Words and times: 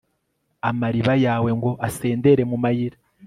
amariba 0.69 1.13
yawe 1.25 1.49
ngo 1.57 1.71
asendere 1.87 2.41
mu 2.49 2.57
mayira 2.63 2.97